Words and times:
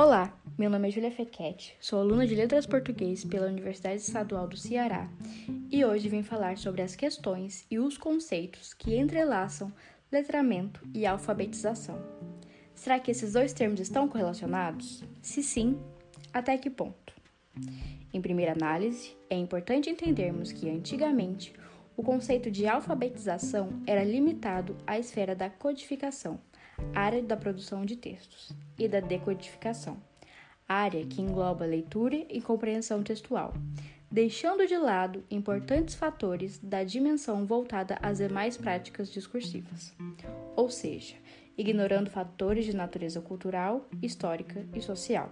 Olá, 0.00 0.32
meu 0.56 0.70
nome 0.70 0.86
é 0.86 0.90
Julia 0.92 1.10
Fequete, 1.10 1.76
sou 1.80 1.98
aluna 1.98 2.24
de 2.24 2.32
Letras 2.32 2.66
Português 2.66 3.24
pela 3.24 3.48
Universidade 3.48 3.96
Estadual 3.96 4.46
do 4.46 4.56
Ceará 4.56 5.10
e 5.72 5.84
hoje 5.84 6.08
vim 6.08 6.22
falar 6.22 6.56
sobre 6.56 6.82
as 6.82 6.94
questões 6.94 7.66
e 7.68 7.80
os 7.80 7.98
conceitos 7.98 8.72
que 8.72 8.96
entrelaçam 8.96 9.72
letramento 10.12 10.80
e 10.94 11.04
alfabetização. 11.04 12.00
Será 12.76 13.00
que 13.00 13.10
esses 13.10 13.32
dois 13.32 13.52
termos 13.52 13.80
estão 13.80 14.06
correlacionados? 14.06 15.02
Se 15.20 15.42
sim, 15.42 15.76
até 16.32 16.56
que 16.56 16.70
ponto? 16.70 17.12
Em 18.14 18.20
primeira 18.20 18.52
análise, 18.52 19.16
é 19.28 19.34
importante 19.34 19.90
entendermos 19.90 20.52
que 20.52 20.70
antigamente 20.70 21.52
o 21.96 22.04
conceito 22.04 22.52
de 22.52 22.68
alfabetização 22.68 23.82
era 23.84 24.04
limitado 24.04 24.76
à 24.86 24.96
esfera 24.96 25.34
da 25.34 25.50
codificação, 25.50 26.38
área 26.94 27.22
da 27.22 27.36
produção 27.36 27.84
de 27.84 27.96
textos, 27.96 28.52
e 28.78 28.88
da 28.88 29.00
decodificação, 29.00 29.96
área 30.68 31.04
que 31.06 31.20
engloba 31.20 31.64
leitura 31.64 32.26
e 32.28 32.40
compreensão 32.40 33.02
textual, 33.02 33.52
deixando 34.10 34.66
de 34.66 34.76
lado 34.76 35.24
importantes 35.30 35.94
fatores 35.94 36.58
da 36.58 36.84
dimensão 36.84 37.44
voltada 37.44 37.98
às 38.00 38.18
demais 38.18 38.56
práticas 38.56 39.10
discursivas, 39.10 39.94
ou 40.56 40.70
seja, 40.70 41.16
ignorando 41.56 42.10
fatores 42.10 42.64
de 42.64 42.74
natureza 42.74 43.20
cultural, 43.20 43.88
histórica 44.00 44.64
e 44.74 44.80
social. 44.80 45.30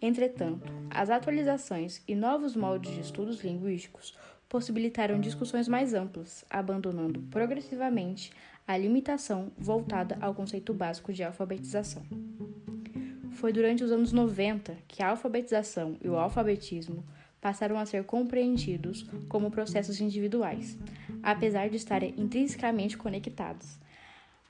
Entretanto, 0.00 0.72
as 0.90 1.10
atualizações 1.10 2.02
e 2.08 2.14
novos 2.16 2.56
moldes 2.56 2.92
de 2.92 3.00
estudos 3.00 3.44
linguísticos 3.44 4.18
possibilitaram 4.48 5.20
discussões 5.20 5.68
mais 5.68 5.94
amplas, 5.94 6.44
abandonando 6.50 7.22
progressivamente 7.30 8.32
a 8.66 8.76
limitação 8.76 9.52
voltada 9.58 10.16
ao 10.20 10.34
conceito 10.34 10.72
básico 10.72 11.12
de 11.12 11.22
alfabetização. 11.22 12.02
Foi 13.32 13.52
durante 13.52 13.82
os 13.82 13.90
anos 13.90 14.12
90 14.12 14.76
que 14.86 15.02
a 15.02 15.10
alfabetização 15.10 15.96
e 16.00 16.08
o 16.08 16.16
alfabetismo 16.16 17.04
passaram 17.40 17.76
a 17.76 17.84
ser 17.84 18.04
compreendidos 18.04 19.02
como 19.28 19.50
processos 19.50 20.00
individuais, 20.00 20.78
apesar 21.22 21.68
de 21.68 21.76
estarem 21.76 22.14
intrinsecamente 22.16 22.96
conectados, 22.96 23.80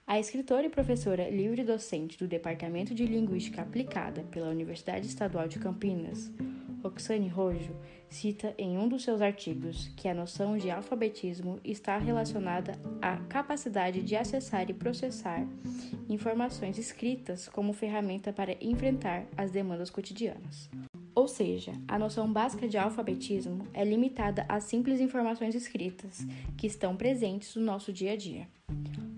a 0.07 0.19
escritora 0.19 0.67
e 0.67 0.71
professora 0.71 1.31
livre 1.31 1.65
docente 1.65 2.19
do 2.19 2.27
Departamento 2.27 2.95
de 2.95 3.07
Linguística 3.07 3.63
Aplicada 3.63 4.23
pela 4.31 4.51
Universidade 4.51 5.07
Estadual 5.07 5.49
de 5.49 5.59
Campinas, 5.59 6.31
Roxane 6.83 7.29
Rojo, 7.29 7.77
cita 8.09 8.55
em 8.59 8.77
um 8.77 8.89
dos 8.89 9.05
seus 9.05 9.23
artigos 9.23 9.89
que 9.97 10.09
a 10.09 10.15
noção 10.15 10.59
de 10.59 10.69
alfabetismo 10.69 11.61
está 11.65 11.97
relacionada 11.97 12.77
à 13.01 13.19
capacidade 13.29 14.03
de 14.03 14.17
acessar 14.17 14.69
e 14.69 14.75
processar 14.75 15.47
informações 16.09 16.79
escritas 16.79 17.49
como 17.49 17.73
ferramenta 17.73 18.33
para 18.33 18.57
enfrentar 18.61 19.27
as 19.37 19.53
demandas 19.53 19.91
cotidianas. 19.91 20.69
Ou 21.15 21.29
seja, 21.29 21.73
a 21.87 21.99
noção 21.99 22.31
básica 22.33 22.67
de 22.67 22.77
alfabetismo 22.77 23.69
é 23.73 23.85
limitada 23.85 24.45
às 24.49 24.65
simples 24.65 25.01
informações 25.01 25.55
escritas 25.55 26.27
que 26.57 26.67
estão 26.67 26.97
presentes 26.97 27.55
no 27.55 27.63
nosso 27.63 27.93
dia 27.93 28.13
a 28.13 28.17
dia. 28.17 28.49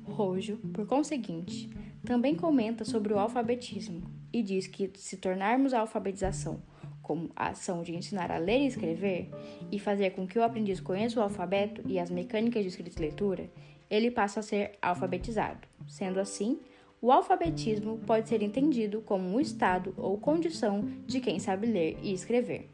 Rojo, 0.05 0.59
por 0.73 0.87
conseguinte, 0.87 1.71
também 2.05 2.35
comenta 2.35 2.85
sobre 2.85 3.15
o 3.15 3.19
alfabetismo 3.19 4.03
e 4.33 4.43
diz 4.43 4.67
que 4.67 4.91
se 4.95 5.17
tornarmos 5.17 5.73
a 5.73 5.81
alfabetização 5.81 6.61
como 7.05 7.31
a 7.37 7.51
ação 7.51 7.83
de 7.83 7.95
ensinar 7.95 8.33
a 8.33 8.39
ler 8.39 8.63
e 8.63 8.67
escrever 8.67 9.31
e 9.71 9.79
fazer 9.79 10.11
com 10.11 10.27
que 10.27 10.39
o 10.39 10.43
aprendiz 10.43 10.81
conheça 10.81 11.21
o 11.21 11.23
alfabeto 11.23 11.83
e 11.87 11.99
as 12.01 12.11
mecânicas 12.11 12.63
de 12.63 12.69
escrita 12.69 12.99
e 12.99 13.03
leitura, 13.03 13.51
ele 13.89 14.11
passa 14.11 14.41
a 14.41 14.43
ser 14.43 14.73
alfabetizado. 14.83 15.69
Sendo 15.87 16.19
assim, 16.19 16.59
o 17.01 17.13
alfabetismo 17.13 17.99
pode 18.07 18.29
ser 18.29 18.43
entendido 18.43 19.03
como 19.03 19.29
um 19.29 19.39
estado 19.39 19.95
ou 19.99 20.19
condição 20.19 20.83
de 21.07 21.21
quem 21.21 21.39
sabe 21.39 21.67
ler 21.67 21.99
e 22.03 22.13
escrever. 22.13 22.71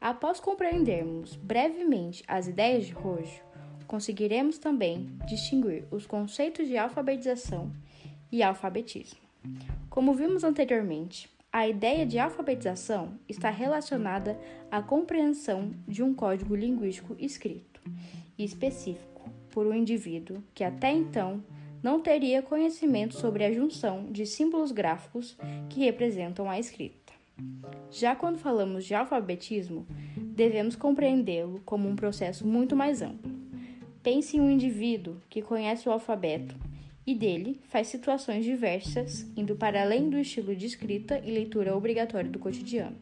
Após 0.00 0.38
compreendermos 0.38 1.34
brevemente 1.34 2.22
as 2.28 2.46
ideias 2.46 2.86
de 2.86 2.92
Rojo, 2.92 3.42
conseguiremos 3.88 4.58
também 4.58 5.10
distinguir 5.26 5.84
os 5.90 6.06
conceitos 6.06 6.68
de 6.68 6.76
alfabetização 6.76 7.72
e 8.30 8.40
alfabetismo. 8.40 9.18
Como 9.90 10.14
vimos 10.14 10.44
anteriormente, 10.44 11.28
a 11.52 11.66
ideia 11.66 12.04
de 12.04 12.18
alfabetização 12.18 13.18
está 13.28 13.50
relacionada 13.50 14.38
à 14.70 14.82
compreensão 14.82 15.72
de 15.86 16.02
um 16.02 16.14
código 16.14 16.54
linguístico 16.54 17.16
escrito 17.18 17.80
e 18.36 18.44
específico 18.44 19.30
por 19.50 19.66
um 19.66 19.74
indivíduo 19.74 20.42
que 20.54 20.62
até 20.62 20.92
então 20.92 21.42
não 21.82 22.00
teria 22.00 22.42
conhecimento 22.42 23.14
sobre 23.14 23.44
a 23.44 23.52
junção 23.52 24.06
de 24.10 24.26
símbolos 24.26 24.72
gráficos 24.72 25.36
que 25.70 25.80
representam 25.80 26.50
a 26.50 26.58
escrita. 26.58 27.12
Já 27.90 28.16
quando 28.16 28.38
falamos 28.38 28.84
de 28.84 28.94
alfabetismo, 28.94 29.86
devemos 30.16 30.76
compreendê-lo 30.76 31.62
como 31.64 31.88
um 31.88 31.96
processo 31.96 32.46
muito 32.46 32.74
mais 32.74 33.00
amplo 33.00 33.38
Pense 34.02 34.36
em 34.36 34.40
um 34.40 34.50
indivíduo 34.50 35.16
que 35.28 35.42
conhece 35.42 35.88
o 35.88 35.92
alfabeto 35.92 36.56
e 37.08 37.14
dele 37.14 37.58
faz 37.70 37.86
situações 37.86 38.44
diversas, 38.44 39.26
indo 39.34 39.56
para 39.56 39.80
além 39.80 40.10
do 40.10 40.18
estilo 40.18 40.54
de 40.54 40.66
escrita 40.66 41.18
e 41.24 41.30
leitura 41.30 41.74
obrigatório 41.74 42.30
do 42.30 42.38
cotidiano. 42.38 42.98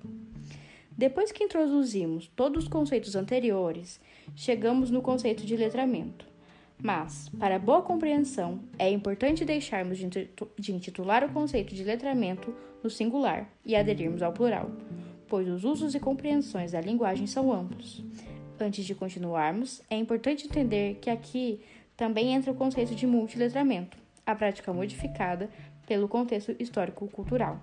Depois 0.97 1.33
que 1.33 1.43
introduzimos 1.43 2.31
todos 2.37 2.63
os 2.63 2.69
conceitos 2.71 3.17
anteriores, 3.17 4.01
chegamos 4.37 4.93
no 4.93 5.03
conceito 5.03 5.45
de 5.45 5.57
letramento. 5.57 6.25
Mas, 6.81 7.29
para 7.31 7.59
boa 7.59 7.83
compreensão, 7.83 8.61
é 8.79 8.89
importante 8.89 9.45
deixarmos 9.45 9.99
de 9.99 10.73
intitular 10.73 11.25
o 11.25 11.33
conceito 11.33 11.75
de 11.75 11.83
letramento 11.83 12.55
no 12.85 12.89
singular 12.89 13.51
e 13.65 13.75
aderirmos 13.75 14.23
ao 14.23 14.33
plural, 14.33 14.71
pois 15.27 15.49
os 15.49 15.65
usos 15.65 15.97
e 15.97 15.99
compreensões 15.99 16.71
da 16.71 16.81
linguagem 16.81 17.27
são 17.27 17.53
amplos. 17.53 18.05
Antes 18.61 18.85
de 18.85 18.95
continuarmos, 18.95 19.83
é 19.91 19.97
importante 19.97 20.47
entender 20.47 20.99
que 21.01 21.11
aqui 21.11 21.61
também 21.97 22.35
entra 22.35 22.53
o 22.53 22.55
conceito 22.55 22.95
de 22.95 23.07
multiletramento, 23.07 23.97
a 24.25 24.35
prática 24.35 24.73
modificada 24.73 25.49
pelo 25.87 26.09
contexto 26.09 26.55
histórico-cultural. 26.59 27.61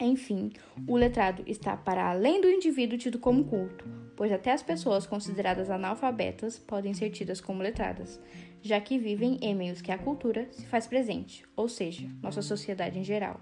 Enfim, 0.00 0.52
o 0.86 0.96
letrado 0.96 1.42
está 1.46 1.76
para 1.76 2.10
além 2.10 2.40
do 2.40 2.48
indivíduo 2.48 2.96
tido 2.96 3.18
como 3.18 3.44
culto, 3.44 3.84
pois 4.16 4.32
até 4.32 4.52
as 4.52 4.62
pessoas 4.62 5.06
consideradas 5.06 5.68
analfabetas 5.68 6.58
podem 6.58 6.94
ser 6.94 7.10
tidas 7.10 7.40
como 7.40 7.62
letradas, 7.62 8.20
já 8.62 8.80
que 8.80 8.98
vivem 8.98 9.38
em 9.42 9.54
meios 9.54 9.82
que 9.82 9.92
a 9.92 9.98
cultura 9.98 10.48
se 10.52 10.64
faz 10.66 10.86
presente, 10.86 11.44
ou 11.54 11.68
seja, 11.68 12.08
nossa 12.22 12.40
sociedade 12.40 12.98
em 12.98 13.04
geral. 13.04 13.40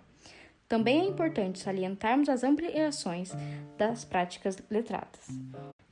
Também 0.68 1.00
é 1.00 1.04
importante 1.04 1.60
salientarmos 1.60 2.28
as 2.28 2.44
ampliações 2.44 3.32
das 3.76 4.04
práticas 4.04 4.58
letradas. 4.68 5.28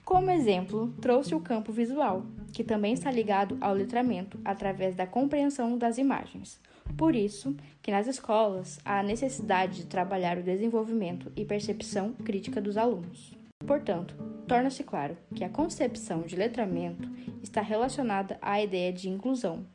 Como 0.04 0.30
exemplo, 0.30 0.92
trouxe 1.00 1.34
o 1.34 1.40
campo 1.40 1.72
visual, 1.72 2.26
que 2.56 2.64
também 2.64 2.94
está 2.94 3.10
ligado 3.10 3.58
ao 3.60 3.74
letramento 3.74 4.40
através 4.42 4.94
da 4.94 5.06
compreensão 5.06 5.76
das 5.76 5.98
imagens. 5.98 6.58
Por 6.96 7.14
isso, 7.14 7.54
que 7.82 7.90
nas 7.90 8.06
escolas 8.06 8.80
há 8.82 9.02
necessidade 9.02 9.82
de 9.82 9.86
trabalhar 9.86 10.38
o 10.38 10.42
desenvolvimento 10.42 11.30
e 11.36 11.44
percepção 11.44 12.14
crítica 12.14 12.58
dos 12.58 12.78
alunos. 12.78 13.34
Portanto, 13.66 14.16
torna-se 14.48 14.82
claro 14.82 15.18
que 15.34 15.44
a 15.44 15.50
concepção 15.50 16.22
de 16.22 16.34
letramento 16.34 17.10
está 17.42 17.60
relacionada 17.60 18.38
à 18.40 18.58
ideia 18.62 18.90
de 18.90 19.10
inclusão. 19.10 19.66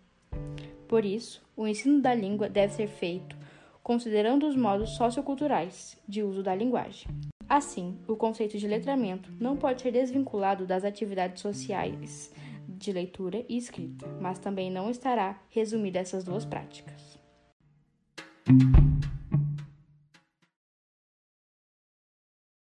Por 0.88 1.06
isso, 1.06 1.40
o 1.56 1.68
ensino 1.68 2.02
da 2.02 2.16
língua 2.16 2.50
deve 2.50 2.74
ser 2.74 2.88
feito 2.88 3.38
considerando 3.84 4.48
os 4.48 4.56
modos 4.56 4.96
socioculturais 4.96 5.98
de 6.08 6.24
uso 6.24 6.42
da 6.42 6.56
linguagem. 6.56 7.08
Assim, 7.48 8.00
o 8.08 8.16
conceito 8.16 8.58
de 8.58 8.68
letramento 8.68 9.32
não 9.40 9.56
pode 9.56 9.84
ser 9.84 9.92
desvinculado 9.92 10.66
das 10.66 10.84
atividades 10.84 11.42
sociais 11.42 12.32
de 12.78 12.92
leitura 12.92 13.46
e 13.48 13.58
escrita, 13.58 14.08
mas 14.20 14.40
também 14.40 14.72
não 14.72 14.90
estará 14.90 15.42
resumido 15.50 15.98
a 15.98 16.02
essas 16.02 16.24
duas 16.24 16.46
práticas. 16.46 17.21